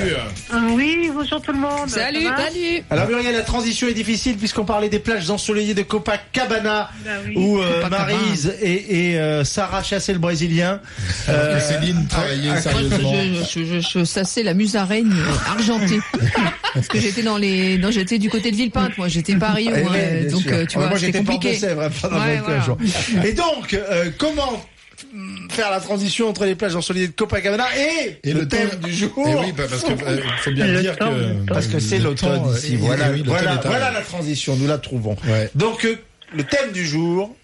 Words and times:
Muriel. 0.00 0.74
Oui, 0.74 1.10
bonjour 1.14 1.40
tout 1.40 1.52
le 1.52 1.58
monde. 1.58 1.88
Salut, 1.88 2.24
salut. 2.24 2.82
Alors 2.90 3.08
Muriel, 3.08 3.34
la 3.34 3.42
transition 3.42 3.88
est 3.88 3.94
difficile 3.94 4.36
puisqu'on 4.36 4.64
parlait 4.64 4.88
des 4.88 4.98
plages 4.98 5.28
ensoleillées 5.30 5.74
de 5.74 5.82
Copacabana 5.82 6.90
Bah 7.04 7.10
oui. 7.26 7.34
où 7.36 7.58
euh, 7.60 7.82
Copacabana. 7.82 8.12
Maryse 8.18 8.54
et, 8.60 9.10
et 9.12 9.18
euh, 9.18 9.44
Sarah 9.44 9.82
chassaient 9.82 10.12
le 10.12 10.18
Brésilien. 10.18 10.80
Euh, 11.28 11.58
Céline 11.60 12.06
travaillait 12.08 12.50
à- 12.50 12.54
à- 12.54 12.60
sérieusement. 12.62 13.12
Je, 13.14 13.60
je, 13.60 13.80
je, 13.80 13.80
je 14.00 14.04
chassais 14.04 14.42
la 14.42 14.54
musaraigne 14.54 15.12
argentée. 15.48 16.00
Parce 16.74 16.88
que 16.88 16.98
j'étais 17.00 17.22
dans 17.22 17.38
les, 17.38 17.78
non, 17.78 17.90
j'étais 17.90 18.18
du 18.18 18.28
côté 18.28 18.50
de 18.50 18.56
Villepinte, 18.56 18.98
moi, 18.98 19.08
j'étais 19.08 19.36
Paris, 19.36 19.68
Eh 19.74 19.80
moi, 19.82 19.92
oui, 19.92 19.98
euh, 19.98 20.20
bien 20.24 20.30
donc 20.30 20.42
sûr. 20.42 20.50
tu 20.50 20.56
Ouais, 20.58 20.66
vois, 20.74 20.86
moi 20.88 20.98
c'était 20.98 21.06
j'étais 21.06 21.18
compliqué. 21.24 21.54
Sèvres 21.58 21.88
pendant 22.02 22.20
Ouais, 22.20 22.36
21 22.36 22.58
voilà. 22.58 23.26
Et 23.28 23.32
donc, 23.32 23.72
euh, 23.74 24.10
comment 24.18 24.52
mm, 24.52 24.60
faire 25.50 25.70
la 25.70 25.80
transition 25.80 26.28
entre 26.28 26.44
les 26.44 26.54
plages 26.54 26.74
ensoleillées 26.76 27.08
de 27.08 27.12
Copacabana 27.12 27.66
et, 27.76 28.18
Et 28.24 28.32
le, 28.32 28.46
thème 28.48 28.70
du 28.82 28.92
jour 28.92 29.12
Et 29.26 29.34
oui, 29.34 29.52
bah, 29.52 29.64
parce 29.68 29.82
que 29.82 29.92
euh, 29.92 30.20
faut 30.38 30.50
bien 30.52 30.66
Le 30.66 30.80
dire 30.80 30.96
temps, 30.96 31.10
que 31.10 31.14
le 31.18 31.34
temps. 31.46 31.54
Parce 31.54 31.66
que 31.66 31.78
c'est 31.78 31.98
l'automne 31.98 32.42
ici. 32.56 32.74
et- 32.74 32.76
Voilà, 32.76 33.10
oui, 33.10 33.22
voilà, 33.24 33.54
est 33.54 33.66
voilà 33.66 33.90
la 33.90 34.00
transition, 34.02 34.56
nous 34.56 34.66
la 34.66 34.78
trouvons. 34.78 35.16
Ouais. 35.28 35.50
Donc, 35.54 35.84
euh, 35.84 35.96
le 36.34 36.44
thème 36.44 36.72
du 36.72 36.86
jour, 36.86 37.34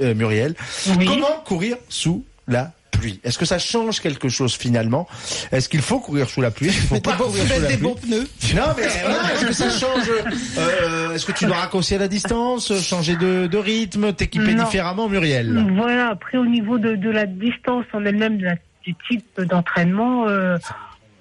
euh, 0.00 0.14
Muriel, 0.14 0.54
Oui. 0.98 1.06
comment 1.06 1.42
courir 1.44 1.76
sous 1.88 2.24
la 2.46 2.72
pluie. 2.98 3.20
Est-ce 3.24 3.38
que 3.38 3.44
ça 3.44 3.58
change 3.58 4.00
quelque 4.00 4.28
chose 4.28 4.54
finalement? 4.54 5.06
Est-ce 5.52 5.68
qu'il 5.68 5.82
faut 5.82 6.00
courir 6.00 6.28
sous 6.28 6.40
la 6.40 6.50
pluie? 6.50 6.68
Est-ce 6.68 6.78
qu'il 6.78 6.86
faut 6.88 7.00
pas 7.00 7.12
courir 7.14 7.44
sous 7.44 7.60
la 7.62 7.68
pluie? 7.68 7.94
pneus. 8.02 8.28
Non, 8.54 8.62
mais 8.76 8.84
est-ce 8.84 9.46
que 9.46 9.52
ça 9.52 9.70
change 9.70 10.10
euh, 10.58 11.12
Est-ce 11.14 11.24
que 11.26 11.32
tu 11.32 11.46
dois 11.46 11.56
raccourcir 11.56 11.98
la 11.98 12.08
distance, 12.08 12.72
changer 12.82 13.16
de, 13.16 13.46
de 13.46 13.58
rythme, 13.58 14.12
t'équiper 14.12 14.54
différemment, 14.54 15.08
Muriel? 15.08 15.66
Voilà, 15.76 16.08
après 16.10 16.38
au 16.38 16.46
niveau 16.46 16.78
de, 16.78 16.94
de 16.96 17.10
la 17.10 17.26
distance 17.26 17.84
en 17.92 18.04
elle-même, 18.04 18.38
du 18.84 18.94
type 19.08 19.40
d'entraînement, 19.40 20.28
euh, 20.28 20.56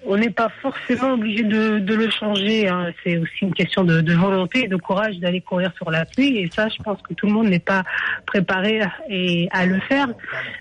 on 0.07 0.15
n'est 0.17 0.29
pas 0.29 0.49
forcément 0.61 1.13
obligé 1.13 1.43
de, 1.43 1.93
le 1.93 2.09
changer. 2.09 2.67
hein. 2.67 2.91
C'est 3.03 3.17
aussi 3.17 3.39
une 3.41 3.53
question 3.53 3.83
de, 3.83 4.13
volonté 4.13 4.63
et 4.63 4.67
de 4.67 4.77
courage 4.77 5.17
d'aller 5.19 5.41
courir 5.41 5.71
sur 5.75 5.91
la 5.91 6.05
pluie. 6.05 6.37
Et 6.37 6.49
ça, 6.49 6.69
je 6.69 6.81
pense 6.81 7.01
que 7.01 7.13
tout 7.13 7.27
le 7.27 7.33
monde 7.33 7.49
n'est 7.49 7.59
pas 7.59 7.83
préparé 8.25 8.81
à, 8.81 8.91
et 9.09 9.49
à 9.51 9.65
le 9.65 9.79
faire. 9.81 10.07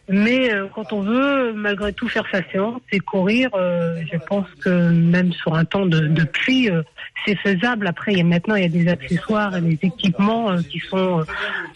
Mais 0.08 0.52
euh, 0.52 0.66
quand 0.74 0.92
on 0.92 1.02
veut, 1.02 1.52
malgré 1.52 1.92
tout, 1.92 2.08
faire 2.08 2.26
sa 2.32 2.42
séance 2.50 2.80
et 2.90 2.98
courir, 2.98 3.50
euh, 3.54 4.02
je 4.10 4.18
pense 4.18 4.48
que 4.62 4.90
même 4.90 5.32
sur 5.32 5.54
un 5.54 5.64
temps 5.64 5.86
de, 5.86 6.24
pluie, 6.24 6.68
euh, 6.68 6.82
c'est 7.24 7.36
faisable. 7.36 7.86
Après, 7.86 8.20
maintenant 8.24 8.56
il 8.56 8.62
y 8.62 8.66
a 8.66 8.68
des 8.68 8.88
accessoires 8.88 9.56
et 9.56 9.60
des 9.60 9.78
équipements 9.82 10.56
qui 10.58 10.80
sont 10.80 11.24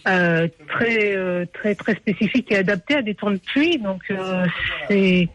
très 0.04 1.46
très 1.52 1.74
très 1.74 1.94
spécifiques 1.94 2.50
et 2.52 2.58
adaptés 2.58 2.96
à 2.96 3.02
des 3.02 3.14
temps 3.14 3.30
de 3.30 3.40
pluie. 3.52 3.78
Donc 3.78 4.02
c'est 4.88 5.28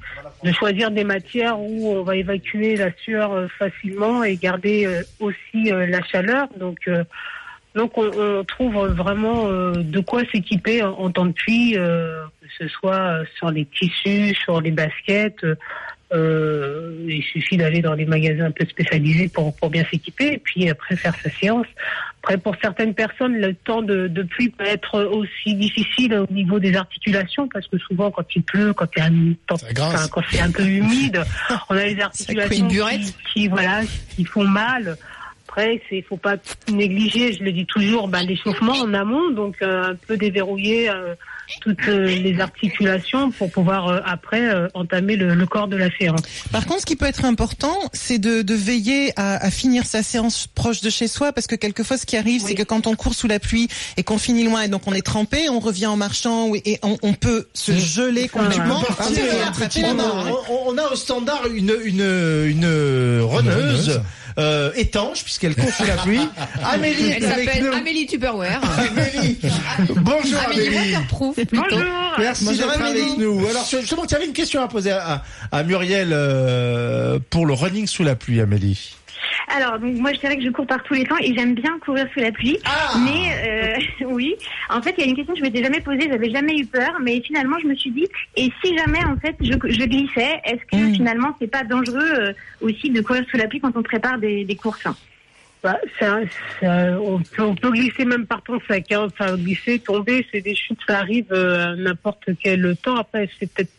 de 0.46 0.52
choisir 0.52 0.92
des 0.92 1.04
matières 1.04 1.60
où 1.60 1.90
on 1.90 2.04
va 2.04 2.16
évacuer 2.16 2.76
la 2.76 2.92
sueur 3.04 3.34
euh, 3.34 3.48
facilement 3.58 4.24
et 4.24 4.36
garder 4.38 4.86
euh, 4.86 5.02
aussi 5.20 5.72
euh, 5.72 5.88
la 5.88 6.04
chaleur. 6.04 6.48
Donc 6.58 6.90
donc 7.74 7.98
on, 7.98 8.10
on 8.18 8.44
trouve 8.46 8.88
vraiment 8.88 9.50
de 9.50 10.00
quoi 10.00 10.22
s'équiper 10.32 10.82
en, 10.82 11.12
temps 11.12 11.26
de 11.26 11.34
pluie, 11.34 11.74
que 11.74 12.48
ce 12.58 12.70
soit 12.70 13.26
sur 13.38 13.52
les 13.52 13.66
tissus, 13.66 14.34
sur 14.34 14.62
les 14.62 14.72
baskets. 14.72 15.46
Euh, 16.14 17.06
il 17.08 17.24
suffit 17.24 17.58
d'aller 17.58 17.82
dans 17.82 17.96
des 17.96 18.06
magasins 18.06 18.46
un 18.46 18.52
peu 18.52 18.66
spécialisés 18.66 19.28
pour, 19.28 19.56
pour 19.56 19.70
bien 19.70 19.84
s'équiper 19.90 20.34
et 20.34 20.38
puis 20.38 20.70
après 20.70 20.96
faire 20.96 21.16
sa 21.22 21.30
séance. 21.32 21.66
Après, 22.22 22.38
pour 22.38 22.56
certaines 22.62 22.94
personnes, 22.94 23.38
le 23.38 23.54
temps 23.54 23.82
de, 23.82 24.08
de 24.08 24.24
pluie 24.24 24.50
peut 24.50 24.66
être 24.66 25.04
aussi 25.04 25.56
difficile 25.56 26.16
au 26.16 26.32
niveau 26.32 26.60
des 26.60 26.76
articulations 26.76 27.48
parce 27.48 27.68
que 27.68 27.78
souvent, 27.78 28.12
quand 28.12 28.36
il 28.36 28.44
pleut, 28.44 28.74
quand, 28.74 28.88
il 28.96 29.00
y 29.00 29.04
a 29.04 29.08
une 29.08 29.36
enfin, 29.50 30.08
quand 30.12 30.22
c'est 30.30 30.42
un 30.42 30.52
peu 30.52 30.66
humide, 30.66 31.24
on 31.70 31.76
a 31.76 31.86
les 31.86 32.00
articulations 32.00 32.68
qui, 32.68 33.14
qui, 33.34 33.48
voilà, 33.48 33.82
qui 34.16 34.26
font 34.26 34.48
mal. 34.48 34.98
Après, 35.48 35.82
c'est 35.90 36.02
faut 36.02 36.18
pas 36.18 36.36
négliger, 36.72 37.34
je 37.34 37.44
le 37.44 37.52
dis 37.52 37.66
toujours, 37.66 38.08
bah, 38.08 38.24
l'échauffement 38.24 38.74
en 38.74 38.94
amont, 38.94 39.32
donc 39.32 39.56
euh, 39.62 39.92
un 39.92 39.96
peu 39.96 40.18
déverrouiller 40.18 40.90
euh, 40.90 41.16
toutes 41.62 41.88
euh, 41.88 42.08
les 42.08 42.40
articulations 42.40 43.32
pour 43.32 43.52
pouvoir 43.52 43.88
euh, 43.88 44.00
après 44.06 44.42
euh, 44.42 44.68
entamer 44.74 45.16
le, 45.16 45.34
le 45.36 45.46
corps 45.46 45.68
de 45.68 45.78
la 45.78 45.90
séance. 45.98 46.22
Par 46.52 46.66
contre, 46.66 46.82
ce 46.82 46.86
qui 46.86 46.96
peut 46.96 47.06
être 47.06 47.26
important, 47.26 47.78
c'est 47.94 48.18
de, 48.18 48.42
de 48.42 48.54
veiller 48.54 49.14
à, 49.16 49.44
à 49.46 49.52
finir 49.52 49.86
sa 49.86 50.04
séance 50.04 50.48
proche 50.48 50.82
de 50.82 50.90
chez 50.90 51.08
soi, 51.08 51.34
parce 51.34 51.48
que 51.48 51.56
quelquefois, 51.56 51.98
ce 51.98 52.06
qui 52.06 52.18
arrive, 52.18 52.42
c'est 52.42 52.56
que 52.56 52.64
quand 52.64 52.88
on 52.88 52.96
court 52.96 53.14
sous 53.14 53.28
la 53.28 53.40
pluie 53.40 53.68
et 53.98 54.04
qu'on 54.04 54.18
finit 54.18 54.44
loin, 54.44 54.62
et 54.64 54.68
donc 54.68 54.84
on 54.88 54.94
est 54.94 55.06
trempé, 55.06 55.50
on 55.50 55.60
revient 55.60 55.88
en 55.88 55.98
marchant 55.98 56.52
et 56.54 56.80
on, 56.84 56.98
on 57.02 57.14
peut 57.14 57.48
se 57.54 57.72
geler 57.72 58.28
complètement. 58.28 58.82
Partir, 58.82 59.24
On 59.86 60.00
a, 60.00 60.34
on 60.68 60.78
a 60.78 60.92
au 60.92 60.96
standard 60.96 61.48
une, 61.54 61.74
une, 61.84 62.02
une 62.46 62.66
runneuse 63.22 63.46
runneuse. 63.46 64.02
Euh, 64.38 64.72
étanche, 64.76 65.24
puisqu'elle 65.24 65.56
court 65.56 65.70
sous 65.70 65.86
la 65.86 65.96
pluie. 65.98 66.28
Amélie 66.64 67.12
Elle 67.12 67.24
est 67.24 67.28
avec 67.28 67.50
s'appelle 67.50 67.64
nous. 67.64 67.74
Amélie 67.74 68.06
Tupperware. 68.06 68.62
Amélie. 68.78 69.40
Bonjour 69.96 70.40
Amélie 70.46 70.68
Amélie. 70.68 70.94
Waterproof, 70.94 71.36
plutôt. 71.36 71.64
Bonjour 71.70 71.86
Merci 72.18 72.46
Bonjour, 72.46 72.68
d'être 72.68 72.82
Amélie. 72.82 73.02
avec 73.02 73.18
nous. 73.18 73.48
Alors 73.48 73.66
justement, 73.66 74.06
tu 74.06 74.16
avais 74.16 74.26
une 74.26 74.34
question 74.34 74.62
à 74.62 74.68
poser 74.68 74.92
à, 74.92 75.24
à 75.52 75.64
Muriel 75.64 76.10
euh, 76.12 77.20
pour 77.30 77.46
le 77.46 77.54
running 77.54 77.88
sous 77.88 78.04
la 78.04 78.16
pluie, 78.16 78.42
Amélie. 78.42 78.96
Alors, 79.48 79.80
donc, 79.80 79.96
moi, 79.96 80.12
je 80.14 80.20
dirais 80.20 80.38
que 80.38 80.44
je 80.44 80.50
cours 80.50 80.66
par 80.68 80.82
tous 80.84 80.94
les 80.96 81.04
temps 81.06 81.18
et 81.22 81.34
j'aime 81.36 81.54
bien 81.54 81.78
courir 81.80 82.08
sous 82.14 82.20
la 82.20 82.32
pluie. 82.32 82.58
Ah 82.66 82.94
Mais 82.98 83.78
euh, 84.02 84.06
oui, 84.10 84.36
en 84.70 84.82
fait, 84.82 84.96
il 84.98 85.04
y 85.04 85.08
a 85.08 85.10
une 85.10 85.16
question 85.16 85.34
que 85.34 85.40
je 85.40 85.44
m'étais 85.46 85.64
jamais 85.64 85.82
posée, 85.82 86.08
j'avais 86.10 86.32
jamais 86.32 86.58
eu 86.58 86.66
peur, 86.66 86.92
mais 87.02 87.22
finalement, 87.22 87.58
je 87.62 87.68
me 87.68 87.76
suis 87.76 87.92
dit, 87.92 88.08
et 88.36 88.50
si 88.64 88.78
jamais, 88.78 89.04
en 89.06 89.18
fait, 89.18 89.36
je, 89.42 89.54
je 89.54 89.86
glissais, 89.86 90.42
est-ce 90.46 90.66
que 90.72 90.76
Mm. 90.92 90.96
finalement, 90.96 91.36
c'est 91.40 91.48
pas 91.52 91.64
dangereux 91.64 92.14
euh, 92.20 92.34
aussi 92.62 92.90
de 92.90 93.02
courir 93.02 93.24
sous 93.30 93.38
la 93.38 93.48
pluie 93.48 93.60
quand 93.60 93.76
on 93.76 93.84
prépare 93.84 94.18
des, 94.18 94.44
des 94.46 94.56
courses 94.56 94.84
Bah, 95.64 95.78
c'est 96.00 96.06
un- 96.06 96.98
on, 97.00 97.20
peut, 97.22 97.42
on 97.44 97.56
peut 97.56 97.72
glisser 97.72 98.06
même 98.06 98.26
par 98.28 98.42
ton 98.44 98.60
sac. 98.68 98.92
Hein. 98.92 99.08
Enfin, 99.08 99.36
glisser, 99.38 99.80
tomber, 99.80 100.26
c'est 100.32 100.42
des 100.42 100.56
chutes, 100.56 100.80
ça 100.88 101.00
arrive 101.00 101.28
euh, 101.32 101.74
à 101.74 101.76
n'importe 101.76 102.30
quel 102.44 102.76
temps. 102.84 102.96
Après, 102.98 103.30
c'est 103.40 103.52
peut-être 103.52 103.72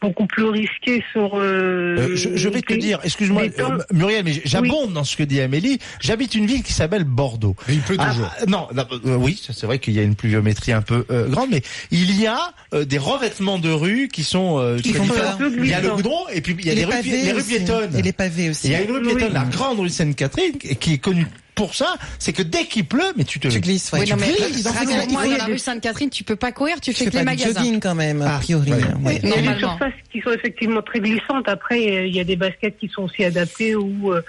beaucoup 0.00 0.26
plus 0.26 0.44
risqué 0.44 1.02
sur. 1.12 1.36
euh, 1.36 1.96
Euh, 1.98 2.16
je, 2.16 2.36
je 2.36 2.48
vais 2.48 2.62
te 2.62 2.74
dire, 2.74 3.00
excuse-moi, 3.04 3.44
euh, 3.58 3.78
Muriel, 3.92 4.24
mais 4.24 4.40
j'abonde 4.44 4.92
dans 4.92 5.04
ce 5.04 5.16
que 5.16 5.22
dit 5.22 5.40
Amélie. 5.40 5.78
J'habite 6.00 6.34
une 6.34 6.46
ville 6.46 6.62
qui 6.62 6.72
s'appelle 6.72 7.04
Bordeaux. 7.04 7.56
Et 7.68 7.74
il 7.74 7.80
pleut 7.80 7.96
Ah, 7.98 8.10
toujours. 8.10 8.30
ah, 8.40 8.44
non, 8.46 8.68
non, 8.74 8.84
euh, 9.06 9.16
oui, 9.16 9.40
c'est 9.42 9.66
vrai 9.66 9.78
qu'il 9.78 9.94
y 9.94 9.98
a 9.98 10.02
une 10.02 10.14
pluviométrie 10.14 10.72
un 10.72 10.82
peu 10.82 11.04
euh, 11.10 11.28
grande, 11.28 11.50
mais 11.50 11.62
il 11.90 12.18
y 12.20 12.26
a 12.26 12.38
euh, 12.74 12.84
des 12.84 12.98
revêtements 12.98 13.58
de 13.58 13.70
rue 13.70 14.08
qui 14.08 14.24
sont 14.24 14.58
euh, 14.58 14.78
Qui. 14.78 14.90
Il 14.90 15.66
y 15.66 15.74
a 15.74 15.80
le 15.80 15.90
goudron 15.90 16.28
et 16.32 16.40
puis 16.40 16.56
il 16.58 16.66
y 16.66 16.70
a 16.70 16.74
les 16.74 16.80
les 16.80 16.84
rues, 16.86 17.02
les 17.04 17.32
rues 17.32 17.38
aussi. 17.38 17.48
piétonnes. 17.56 17.96
Et 17.96 18.02
les 18.02 18.12
pavés 18.12 18.44
Et 18.44 18.50
aussi. 18.50 18.68
il 18.68 18.72
y 18.72 18.76
a 18.76 18.82
une 18.82 18.90
rue 18.90 19.00
Oui. 19.06 19.14
piétonne, 19.14 19.32
la 19.32 19.44
grande 19.44 19.80
rue 19.80 19.88
Sainte-Catherine, 19.88 20.52
qui 20.58 20.92
est 20.94 20.98
connue 20.98 21.26
pour 21.58 21.74
ça, 21.74 21.96
c'est 22.18 22.32
que 22.32 22.42
dès 22.42 22.64
qu'il 22.64 22.86
pleut, 22.86 23.12
mais 23.16 23.24
tu 23.24 23.38
te 23.40 23.48
Tu 23.48 23.60
glisses, 23.60 23.92
ouais. 23.92 24.00
Oui, 24.00 24.10
non, 24.10 24.16
mais 24.18 24.26
glisses. 24.32 24.66
Raconte-moi, 24.66 25.26
il 25.26 25.30
dans 25.32 25.36
la 25.38 25.44
rue 25.44 25.58
Sainte-Catherine, 25.58 26.08
tu 26.08 26.24
peux 26.24 26.36
pas 26.36 26.52
courir, 26.52 26.80
tu 26.80 26.94
tu 26.94 27.04
fais 27.04 27.10
que 27.10 27.16
les 27.18 27.24
magasins. 27.24 27.52
jogging 27.60 27.80
quand 27.80 27.94
même, 27.94 28.22
a 28.22 28.36
Ah, 28.36 28.38
priori. 28.38 28.72
ouais. 28.72 28.78
ouais. 29.04 29.20
Il 29.22 29.28
y 29.28 29.32
a 29.48 29.52
des 29.52 29.58
surfaces 29.58 29.92
qui 30.12 30.20
sont 30.20 30.30
effectivement 30.30 30.80
très 30.82 31.00
glissantes. 31.00 31.48
Après, 31.48 31.76
euh, 31.80 32.06
il 32.06 32.14
y 32.14 32.20
a 32.20 32.24
des 32.24 32.36
baskets 32.36 32.78
qui 32.78 32.88
sont 32.88 33.02
aussi 33.02 33.24
adaptées 33.24 33.74
où 33.76 34.12
euh, 34.12 34.22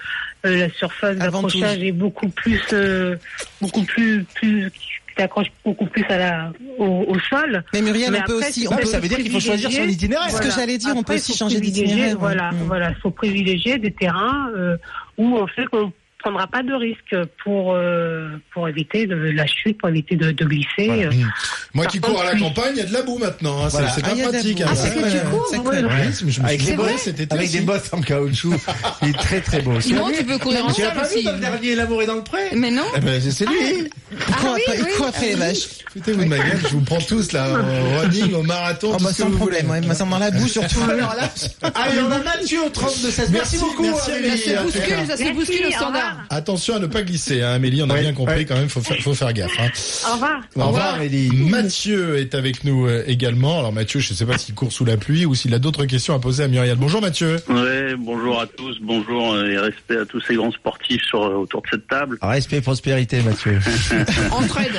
euh, 0.46 0.58
la 0.58 0.70
surface 0.74 1.16
d'accrochage 1.18 1.78
est 1.84 1.92
beaucoup 1.92 2.30
plus, 2.30 2.62
euh, 2.74 3.16
beaucoup 3.62 3.84
plus, 3.84 4.26
plus, 4.34 4.72
qui 4.72 5.16
t'accroche 5.16 5.48
beaucoup 5.66 5.86
plus 5.86 6.06
à 6.10 6.18
la, 6.18 6.54
au, 6.78 7.04
au 7.08 7.20
sol. 7.30 7.64
Mais 7.74 7.82
Muriel, 7.82 8.12
Mais 8.12 8.20
on 8.20 8.24
peut 8.24 8.36
après, 8.38 8.50
aussi, 8.50 8.68
on 8.68 8.72
Non, 8.72 8.78
peut 8.78 8.86
ça 8.86 9.00
veut 9.00 9.08
dire 9.10 9.18
qu'il 9.18 9.32
faut 9.32 9.40
choisir 9.40 9.72
son 9.72 9.84
itinéraire. 9.84 10.32
Ce 10.32 10.42
que 10.42 10.50
j'allais 10.50 10.78
dire, 10.78 10.92
on 10.92 11.04
peut 11.04 11.14
Après, 11.14 11.16
aussi 11.16 11.36
changer 11.38 11.60
d'itinéraire. 11.60 12.16
Voilà, 12.20 12.52
Mm. 12.52 12.64
voilà, 12.68 12.94
faut 13.02 13.12
privilégier 13.12 13.78
des 13.78 13.92
terrains 13.92 14.50
euh, 14.58 14.78
où 15.18 15.36
on 15.38 15.48
sait 15.50 15.66
qu'on 15.66 15.92
prendra 16.20 16.48
pas 16.48 16.62
de 16.64 16.74
risque 16.74 17.16
pour 17.44 17.74
euh, 17.74 18.30
pour 18.54 18.68
éviter 18.68 19.08
de 19.08 19.16
la 19.16 19.48
chute, 19.48 19.78
pour 19.80 19.90
éviter 19.90 20.16
de, 20.16 20.32
de 20.32 20.46
glisser. 20.46 20.86
Voilà. 20.88 21.10
Mmh. 21.12 21.32
Moi 21.74 21.84
Par 21.86 21.92
qui 21.94 22.00
cours 22.02 22.22
à 22.22 22.26
la 22.26 22.32
contre, 22.32 22.44
campagne, 22.56 22.74
il 22.76 22.80
y 22.80 22.82
a 22.82 22.86
de 22.86 22.94
la 22.94 23.02
boue 23.04 23.18
maintenant. 23.18 23.64
hein. 23.64 23.70
C'est- 23.70 23.78
Voilà. 23.78 23.90
C'est 23.90 24.02
Ah, 24.04 24.10
pas 24.10 24.16
il 24.16 24.18
y 24.20 24.22
a 24.22 24.28
de 24.28 24.32
la 24.32 24.38
pratique. 24.40 24.62
hein. 24.62 24.66
Ah, 24.70 24.76
c'est 24.76 24.94
que 24.96 25.00
Ouais, 25.04 25.12
tu 25.12 25.28
cours, 25.30 25.52
Ouais, 25.52 25.84
ouais. 25.84 26.12
je 26.20 26.26
me 26.42 26.46
Avec 26.46 26.64
des 26.66 26.74
bottes, 26.74 26.88
avec 27.32 27.42
aussi. 27.44 27.60
des 27.60 27.66
bottes 27.66 27.90
en 27.94 28.02
caoutchouc. 28.02 28.54
Il 29.02 29.10
est 29.10 29.14
très 29.14 29.42
très 29.42 29.62
beau. 29.62 29.72
Non, 29.74 30.12
tu 30.16 30.24
peux 30.26 30.38
courir 30.38 30.66
en 30.66 30.72
Tu 30.74 30.82
l'as 30.82 30.88
salle 30.90 30.98
pas 30.98 31.08
vu 31.08 31.16
aussi. 31.16 31.24
dans 31.24 31.32
le 31.34 31.40
dernier 31.40 31.76
L'amour 31.76 32.02
est 32.04 32.06
dans 32.08 32.16
le 32.16 32.24
pré 32.24 32.50
Mais 32.54 32.72
non. 32.72 32.84
Eh 32.96 33.00
ben, 33.00 33.22
c'est 33.22 33.46
lui. 33.48 33.90
Il 34.12 34.18
court 34.18 34.50
après, 34.50 34.78
il 34.78 34.96
court 34.98 35.08
après 35.08 35.28
les 35.30 35.36
vaches. 35.36 35.68
Foutez-vous 35.92 36.24
de 36.24 36.30
ma 36.30 36.38
gueule, 36.38 36.60
je 36.62 36.68
vous 36.70 36.82
prends 36.82 37.00
tous 37.02 37.32
là, 37.32 37.48
au 37.52 38.00
running, 38.00 38.34
au 38.34 38.44
marathon, 38.44 38.92
Oh, 38.94 38.98
tout 38.98 39.04
bah, 39.04 39.14
sans 39.14 39.32
problème, 39.32 39.70
ouais. 39.70 39.82
Moi, 39.82 39.96
ça 39.96 40.06
dans 40.06 40.20
la 40.20 40.30
boue 40.32 40.48
surtout. 40.48 40.82
Alors 40.90 41.16
là, 41.16 41.30
Allez, 41.76 42.00
on 42.08 42.12
a 42.12 42.20
Mathieu 42.20 42.64
au 42.64 42.70
32 42.70 43.10
16. 43.10 43.30
Merci, 43.32 43.32
Merci, 43.34 43.58
beaucoup. 43.58 43.82
merci, 43.84 44.12
Amélie. 44.12 44.38
Ça 44.38 44.58
se 44.58 44.64
bouscule, 44.64 44.96
ça 45.08 45.18
se 45.18 45.24
Merci, 45.24 45.34
bouscule 45.34 45.66
au 45.68 45.72
standard. 45.72 46.18
Attention 46.30 46.76
à 46.76 46.80
ne 46.80 46.88
pas 46.88 47.02
glisser, 47.02 47.42
hein, 47.42 47.54
Amélie, 47.54 47.82
on 47.82 47.90
a 47.90 47.94
Ouais, 47.96 48.02
bien 48.02 48.14
compris 48.14 48.36
ouais. 48.36 48.46
quand 48.46 48.56
même, 48.56 48.70
faut 48.70 48.82
faire, 48.82 48.98
faut 49.02 49.14
faire 49.16 49.34
gaffe. 49.34 49.52
Hein. 49.60 49.70
Au 50.10 50.14
revoir. 50.14 50.42
Au 50.56 50.68
revoir, 50.68 50.94
Amélie. 50.96 51.30
Mathieu 51.32 52.18
est 52.20 52.36
avec 52.36 52.64
nous 52.64 52.86
euh, 52.88 53.04
également. 53.08 53.60
Alors 53.60 53.74
Mathieu, 53.74 54.00
je 54.00 54.12
ne 54.14 54.18
sais 54.18 54.26
pas 54.26 54.38
s'il 54.38 54.54
court 54.56 54.72
sous 54.72 54.86
la 54.86 54.98
pluie 54.98 55.26
ou 55.26 55.34
s'il 55.36 55.54
a 55.54 55.60
d'autres 55.60 55.86
questions 55.86 56.14
à 56.14 56.20
poser 56.20 56.44
à 56.44 56.48
Muriel. 56.48 56.78
Bonjour 56.78 57.02
Mathieu. 57.02 57.38
Ouais, 57.50 57.96
bonjour 57.98 58.40
à 58.42 58.46
tous, 58.48 58.78
bonjour 58.82 59.34
euh, 59.34 59.50
et 59.50 59.58
respect 59.58 59.98
à 59.98 60.06
tous 60.06 60.22
ces 60.22 60.36
grands 60.36 60.52
sportifs 60.52 61.04
sur, 61.04 61.24
euh, 61.24 61.34
autour 61.36 61.62
de 61.64 61.68
cette 61.72 61.88
table. 61.88 62.18
Respect 62.22 62.58
et 62.58 62.62
prospérité, 62.62 63.22
Mathieu. 63.22 63.60
Entraide. 64.32 64.72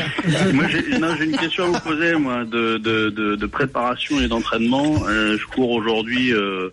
moi, 0.54 0.64
j'ai 1.18 1.24
une 1.24 1.36
question 1.36 1.64
à 1.64 1.66
vous 1.68 1.80
poser, 1.80 2.14
moi, 2.14 2.44
de, 2.44 2.78
de, 2.78 3.10
de, 3.10 3.36
de 3.36 3.46
préparation 3.46 4.20
et 4.20 4.28
d'entraînement. 4.28 5.02
Euh, 5.06 5.36
je 5.38 5.46
cours 5.46 5.70
aujourd'hui 5.70 6.32
euh, 6.32 6.70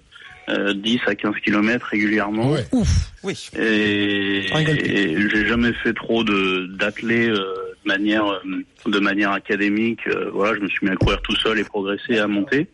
euh, 0.50 0.74
10 0.74 1.00
à 1.08 1.16
15 1.16 1.36
kilomètres 1.44 1.86
régulièrement. 1.88 2.52
Ouais. 2.52 2.66
ouf, 2.72 2.88
oui. 3.24 3.50
Et, 3.58 4.46
j'ai 4.48 5.48
jamais 5.48 5.74
fait 5.74 5.94
trop 5.94 6.24
de 6.24 6.68
d'athlètes 6.78 7.30
euh, 7.30 7.54
de 7.84 7.88
manière 7.88 8.26
euh, 8.26 8.40
de 8.86 9.00
manière 9.00 9.32
académique. 9.32 10.08
Euh, 10.08 10.30
voilà, 10.34 10.56
je 10.56 10.62
me 10.62 10.68
suis 10.68 10.86
mis 10.86 10.92
à 10.92 10.96
courir 10.96 11.22
tout 11.22 11.36
seul 11.36 11.60
et 11.60 11.64
progresser, 11.64 12.18
à 12.18 12.28
monter. 12.28 12.68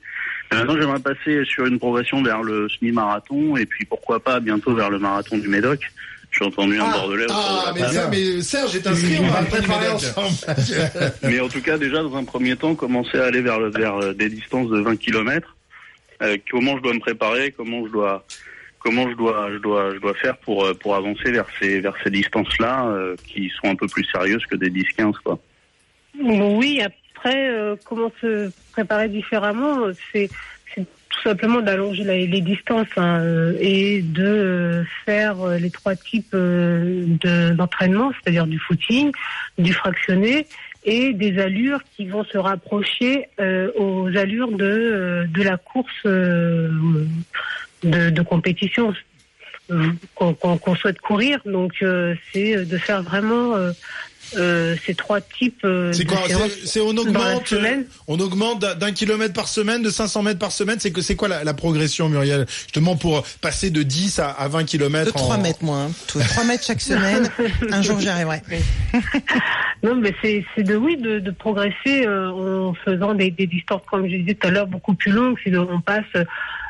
Maintenant, 0.51 0.75
j'aimerais 0.79 0.99
passer 0.99 1.43
sur 1.45 1.65
une 1.65 1.79
progression 1.79 2.21
vers 2.21 2.43
le 2.43 2.69
semi-marathon 2.69 3.57
et 3.57 3.65
puis 3.65 3.85
pourquoi 3.85 4.19
pas 4.19 4.39
bientôt 4.39 4.75
vers 4.75 4.91
le 4.91 4.99
marathon 4.99 5.39
du 5.39 5.47
Médoc. 5.47 5.91
J'ai 6.37 6.45
entendu 6.45 6.79
un 6.79 6.89
Bordelais. 6.89 7.25
autour 7.25 7.35
de 7.35 7.41
Ah, 7.43 7.63
la 7.67 7.73
mais, 7.73 7.79
table. 7.81 7.93
ça, 7.93 8.07
mais 8.09 8.41
Serge 8.41 8.75
est 8.75 8.87
inscrit, 8.87 9.17
on 9.21 9.27
va 9.27 9.43
préparer 9.43 9.89
ensemble. 9.89 10.35
Mais 11.23 11.39
en 11.39 11.47
tout 11.47 11.61
cas, 11.61 11.77
déjà, 11.77 12.01
dans 12.01 12.15
un 12.15 12.23
premier 12.23 12.55
temps, 12.55 12.73
commencer 12.75 13.17
à 13.19 13.25
aller 13.25 13.41
vers, 13.41 13.59
le- 13.59 13.69
vers 13.69 13.95
euh, 13.97 14.13
des 14.13 14.29
distances 14.29 14.69
de 14.69 14.79
20 14.81 14.95
km. 14.97 15.55
comment 16.49 16.77
je 16.77 16.81
dois 16.81 16.93
me 16.93 16.99
préparer 16.99 17.51
Comment 17.51 17.85
je 17.85 17.91
dois 17.91 18.25
comment 18.79 19.09
je 19.09 19.15
dois 19.15 19.49
je 19.53 19.57
dois 19.59 19.93
je 19.93 19.99
dois 19.99 20.13
faire 20.15 20.35
pour 20.37 20.65
euh, 20.65 20.73
pour 20.73 20.95
avancer 20.95 21.31
vers 21.31 21.45
ces 21.59 21.79
vers 21.79 21.93
ces 22.03 22.09
distances 22.09 22.57
là 22.59 22.91
qui 23.27 23.49
sont 23.61 23.69
un 23.69 23.75
peu 23.75 23.87
plus 23.87 24.03
sérieuses 24.05 24.45
que 24.45 24.55
des 24.57 24.69
10-15 24.69 25.13
quoi. 25.23 25.39
Bon, 26.21 26.57
oui, 26.57 26.81
après, 27.15 27.49
euh, 27.49 27.75
comment 27.85 28.11
se 28.21 28.51
préparer 28.73 29.07
différemment 29.07 29.85
euh, 29.85 29.93
c'est 30.11 30.29
tout 31.13 31.29
simplement 31.29 31.61
d'allonger 31.61 32.03
les 32.03 32.41
distances 32.41 32.87
hein, 32.97 33.19
euh, 33.21 33.53
et 33.59 34.01
de 34.01 34.25
euh, 34.25 34.83
faire 35.05 35.39
euh, 35.41 35.57
les 35.57 35.69
trois 35.69 35.95
types 35.95 36.35
de- 36.35 37.51
d'entraînement, 37.53 38.11
c'est-à-dire 38.13 38.47
du 38.47 38.59
footing, 38.59 39.11
du 39.57 39.73
fractionné 39.73 40.47
et 40.83 41.13
des 41.13 41.39
allures 41.39 41.79
qui 41.95 42.07
vont 42.07 42.25
se 42.25 42.37
rapprocher 42.37 43.29
aux 43.77 44.09
allures 44.17 44.51
de, 44.51 45.25
de 45.33 45.41
la 45.41 45.55
course 45.55 46.03
de, 46.03 47.01
compétition 48.23 48.93
qu'on 50.15 50.75
souhaite 50.75 50.99
courir. 50.99 51.39
Donc, 51.45 51.73
euh, 51.81 52.15
c'est 52.31 52.65
de 52.65 52.77
faire 52.77 53.03
vraiment 53.03 53.55
euh, 53.55 53.71
euh, 54.37 54.75
ces 54.85 54.95
trois 54.95 55.21
types 55.21 55.63
euh, 55.63 55.93
C'est 55.93 56.05
de 56.05 56.09
quoi 56.09 56.19
C'est 56.65 56.79
on 56.81 56.89
augmente, 56.97 57.47
semaine. 57.47 57.85
on 58.07 58.19
augmente 58.19 58.61
d'un- 58.61 58.91
kilomètre 58.91 59.33
par 59.33 59.47
semaine, 59.47 59.83
de 59.83 59.89
500 59.91 60.23
mètres 60.23 60.39
par 60.39 60.51
semaine. 60.51 60.77
C'est 60.79 60.91
que 60.91 61.01
c'est 61.01 61.15
quoi 61.15 61.27
la, 61.27 61.43
la 61.43 61.53
progression, 61.53 62.09
Muriel? 62.09 62.45
Justement 62.47 62.95
pour 62.95 63.23
passer 63.41 63.69
de 63.69 63.83
10 63.83 64.19
à, 64.19 64.29
à 64.31 64.47
20 64.47 64.63
kilomètres. 64.63 65.07
De 65.13 65.17
3 65.17 65.35
en- 65.35 65.41
mètres, 65.41 65.59
moi. 65.63 65.77
Hein. 65.77 65.91
Tout- 66.07 66.19
3 66.19 66.45
mètres 66.45 66.63
chaque 66.65 66.81
semaine. 66.81 67.29
Un 67.71 67.81
jour, 67.81 67.99
j'y 67.99 68.09
arriverai. 68.09 68.41
Non, 69.83 69.95
mais 69.95 70.15
c'est 70.21 70.63
de 70.63 70.77
oui 70.77 70.95
de, 70.95 71.19
de 71.19 71.31
progresser 71.31 72.05
euh, 72.07 72.31
en 72.31 72.73
faisant 72.73 73.13
des, 73.13 73.31
des 73.31 73.47
distances 73.47 73.81
comme 73.91 74.07
je 74.09 74.15
disais 74.15 74.33
tout 74.33 74.47
à 74.47 74.51
l'heure 74.51 74.65
beaucoup 74.67 74.93
plus 74.93 75.11
longues. 75.11 75.37
On 75.69 75.81
passe 75.81 76.05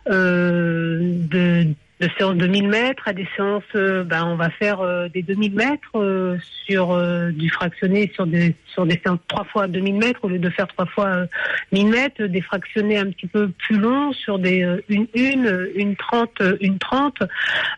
euh, 0.09 0.99
de, 1.29 1.67
de 2.03 2.09
séances 2.17 2.35
de 2.35 2.47
1000 2.47 2.67
mètres 2.67 3.03
à 3.07 3.13
des 3.13 3.27
séances, 3.35 3.63
euh, 3.75 4.03
ben 4.03 4.25
on 4.25 4.35
va 4.35 4.49
faire 4.49 4.81
euh, 4.81 5.07
des 5.07 5.21
2000 5.21 5.55
mètres 5.55 5.95
euh, 5.95 6.37
sur 6.65 6.91
euh, 6.91 7.31
du 7.31 7.49
fractionné 7.49 8.11
sur 8.13 8.27
des 8.27 8.55
sur 8.67 8.85
des 8.85 8.99
séances 9.03 9.19
trois 9.27 9.45
fois 9.45 9.67
2000 9.67 9.95
mètres 9.95 10.19
au 10.23 10.27
lieu 10.27 10.39
de 10.39 10.49
faire 10.49 10.67
trois 10.67 10.85
fois 10.85 11.07
euh, 11.07 11.25
1000 11.71 11.87
mètres, 11.87 12.23
des 12.23 12.41
fractionnés 12.41 12.97
un 12.97 13.05
petit 13.05 13.27
peu 13.27 13.49
plus 13.49 13.77
longs 13.77 14.11
sur 14.11 14.37
des 14.37 14.63
euh, 14.63 14.83
une 14.89 15.07
une 15.13 15.69
une 15.75 15.95
trente 15.95 16.41
une 16.59 16.77
trente 16.77 17.23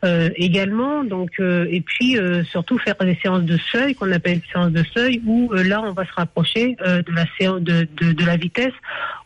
euh, 0.04 0.30
également. 0.38 1.04
Donc 1.04 1.32
euh, 1.40 1.68
et 1.70 1.82
puis 1.82 2.18
euh, 2.18 2.44
surtout 2.46 2.80
faire 2.80 2.96
des 2.96 3.18
séances 3.22 3.44
de 3.44 3.58
seuil 3.72 3.94
qu'on 3.94 4.12
appelle 4.12 4.42
séances 4.52 4.72
de 4.72 4.84
seuil 4.96 5.22
où 5.26 5.52
euh, 5.54 5.64
là 5.64 5.82
on 5.84 5.92
va 5.92 6.06
se 6.06 6.14
rapprocher 6.14 6.76
euh, 6.82 7.04
de 7.04 7.12
la 7.12 7.26
séance 7.38 7.62
de, 7.62 7.88
de, 7.98 8.12
de 8.12 8.26
la 8.26 8.38
vitesse 8.38 8.74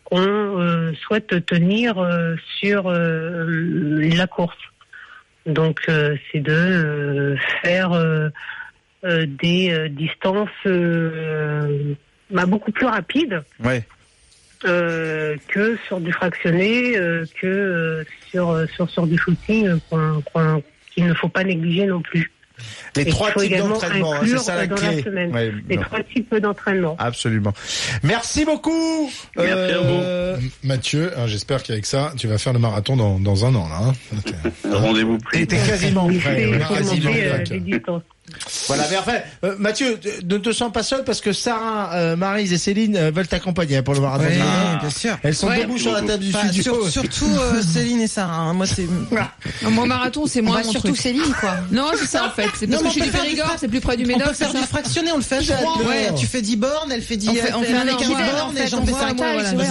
qu'on 0.03 0.17
euh, 0.19 0.91
souhaite 1.03 1.45
tenir 1.45 1.99
euh, 1.99 2.35
sur 2.59 2.87
euh, 2.87 3.45
la 4.15 4.27
course. 4.27 4.57
Donc 5.45 5.81
euh, 5.89 6.15
c'est 6.31 6.39
de 6.41 6.51
euh, 6.53 7.35
faire 7.63 7.91
euh, 7.93 8.29
euh, 9.05 9.25
des 9.41 9.71
euh, 9.71 9.87
distances 9.89 10.49
euh, 10.65 11.93
bah, 12.29 12.45
beaucoup 12.45 12.71
plus 12.71 12.85
rapides 12.85 13.41
Ouais. 13.63 13.83
euh, 14.65 15.35
que 15.47 15.77
sur 15.87 15.99
du 16.01 16.11
fractionné, 16.11 16.97
euh, 16.97 17.25
que 17.41 17.47
euh, 17.47 18.03
sur, 18.29 18.65
sur 18.75 18.89
sur 18.89 19.07
du 19.07 19.17
qu'on- 19.89 20.61
qu'il 20.93 21.05
ne 21.05 21.13
faut 21.13 21.29
pas 21.29 21.43
négliger 21.43 21.85
non 21.85 22.01
plus. 22.01 22.29
Les 22.97 23.03
Et 23.03 23.05
trois 23.09 23.31
types 23.31 23.55
d'entraînement, 23.55 24.15
hein, 24.15 24.19
c'est 24.25 24.37
ça 24.39 24.55
la 24.57 24.67
dans 24.67 24.75
clé. 24.75 24.97
la 24.97 25.01
semaine. 25.03 25.31
Ouais, 25.33 25.53
Les 25.69 25.77
non. 25.77 25.81
trois 25.83 26.03
types 26.03 26.35
d'entraînement. 26.35 26.97
Absolument. 26.99 27.53
Merci 28.03 28.43
beaucoup. 28.43 29.09
Merci 29.37 29.73
à 29.73 29.77
vous. 29.79 29.98
Mathieu, 30.63 31.11
hein, 31.17 31.27
j'espère 31.27 31.63
qu'avec 31.63 31.85
ça, 31.85 32.13
tu 32.17 32.27
vas 32.27 32.37
faire 32.37 32.53
le 32.53 32.59
marathon 32.59 32.95
dans, 32.97 33.19
dans 33.19 33.45
un 33.45 33.55
an 33.55 33.67
là. 33.69 33.79
hein. 33.83 33.93
Rendez-vous 34.71 35.17
pris. 35.17 35.45
t'es 35.47 35.57
quasiment 35.57 36.07
prêt. 36.07 36.45
faut 37.85 38.01
Voilà, 38.67 38.83
mais 38.89 38.97
enfin, 38.97 39.13
euh, 39.43 39.55
Mathieu, 39.57 39.99
ne 40.27 40.37
te 40.37 40.51
sens 40.51 40.71
pas 40.71 40.83
seul 40.83 41.03
parce 41.03 41.21
que 41.21 41.33
Sarah, 41.33 41.91
euh, 41.95 42.15
Maryse 42.15 42.53
et 42.53 42.57
Céline 42.57 42.95
euh, 42.97 43.11
veulent 43.11 43.27
t'accompagner 43.27 43.77
hein, 43.77 43.83
pour 43.83 43.93
le 43.93 44.01
marathon. 44.01 44.25
Oui, 44.29 44.35
Ah. 44.41 44.77
bien 44.81 44.89
sûr. 44.89 45.17
Elles 45.23 45.35
sont 45.35 45.47
Ouais. 45.47 45.61
debout 45.61 45.77
sur 45.77 45.91
la 45.93 46.01
table 46.01 46.23
du 46.23 46.29
Enfin, 46.35 46.47
studio. 46.47 46.63
sur- 46.63 46.89
surtout 46.91 47.29
euh, 47.39 47.61
Céline 47.73 48.01
et 48.01 48.07
Sarah. 48.07 48.35
hein. 48.41 48.53
Moi, 48.53 48.65
c'est. 48.67 48.87
Non, 49.63 49.71
Moi, 49.71 49.85
marathon, 49.85 50.25
c'est 50.27 50.41
moins 50.41 50.57
Bah, 50.57 50.61
mon 50.65 50.71
surtout 50.71 50.87
truc. 50.89 51.01
Céline, 51.01 51.33
quoi. 51.39 51.55
Non, 51.71 51.87
c'est 51.97 52.05
ça 52.07 52.25
en 52.25 52.29
fait. 52.31 52.47
C'est 52.59 52.67
Non, 52.67 52.79
parce 52.81 52.95
mais 52.95 53.01
que 53.01 53.05
je 53.07 53.11
suis 53.11 53.19
on 53.19 53.23
du 53.23 53.29
Périgord, 53.31 53.55
c'est 53.59 53.67
plus 53.67 53.79
près 53.81 53.97
du 53.97 54.03
On 54.05 54.07
Médoc. 54.07 54.27
peut 54.29 54.33
faire 54.33 54.49
c'est 54.51 54.59
du 54.59 54.65
fractionné, 54.65 55.11
on 55.11 55.17
le 55.17 55.21
fait 55.23 55.37
à 55.37 55.41
trois. 55.43 55.57
J'adore. 55.77 55.87
Ouais, 55.87 56.13
tu 56.17 56.25
fais 56.25 56.41
10 56.41 56.55
bornes, 56.57 56.91
elle 56.91 57.01
fait 57.01 57.17
10 57.17 57.29
On 57.29 57.33
fait- 57.33 57.53
on 57.53 57.61
fait 57.63 57.73
un 57.73 57.81
fait 57.81 57.87
15 57.87 58.01
équivalent, 58.01 58.31
bornes 58.45 58.57
et 58.57 58.67
j'en 58.67 58.79
on 58.81 58.85
fais 58.85 58.91
voit, 58.91 58.99
50. 58.99 59.19
ouais, 59.19 59.33
voilà, 59.33 59.51
Bah, 59.53 59.63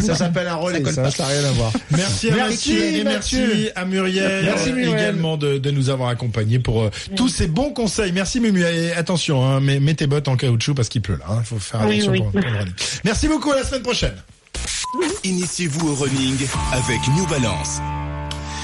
ça 0.06 0.14
s'appelle 0.14 0.48
un 0.48 0.54
relais, 0.56 0.82
ça, 0.92 1.02
n'a 1.02 1.08
rien 1.08 1.44
à 1.48 1.52
voir. 1.52 1.72
Merci 1.90 2.30
à 2.30 2.36
Mathieu 2.36 2.82
et 2.82 3.04
merci 3.04 3.70
à 3.76 3.84
Muriel, 3.84 4.52
également 4.76 5.36
de, 5.36 5.58
de 5.58 5.70
nous 5.70 5.90
avoir 5.90 6.08
accompagnés 6.08 6.58
pour 6.58 6.82
euh, 6.82 6.90
tous 7.16 7.28
ces 7.28 7.46
bons 7.46 7.70
conseils. 7.70 7.99
Merci 8.12 8.40
Mumu. 8.40 8.62
Et 8.62 8.92
attention, 8.92 9.44
hein, 9.46 9.60
mets, 9.60 9.80
mets 9.80 9.94
tes 9.94 10.06
bottes 10.06 10.28
en 10.28 10.36
caoutchouc 10.36 10.74
parce 10.74 10.88
qu'il 10.88 11.02
pleut 11.02 11.18
là. 11.18 11.36
Il 11.40 11.44
faut 11.44 11.58
faire 11.58 11.80
Oui, 11.86 11.94
attention 11.96 12.12
oui. 12.12 12.18
pour- 12.20 12.30
pour 12.32 12.40
le 12.40 12.58
running. 12.58 12.74
Merci 13.04 13.28
beaucoup. 13.28 13.50
À 13.52 13.56
la 13.56 13.64
semaine 13.64 13.82
prochaine. 13.82 14.14
Initiez-vous 15.24 15.88
au 15.88 15.94
running 15.94 16.36
avec 16.72 16.98
New 17.16 17.26
Balance. 17.26 17.78